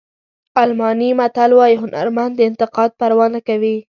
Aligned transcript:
الماني 0.63 1.09
متل 1.19 1.51
وایي 1.57 1.75
هنرمند 1.83 2.33
د 2.35 2.39
انتقاد 2.49 2.89
پروا 2.99 3.27
نه 3.35 3.41
کوي. 3.47 3.77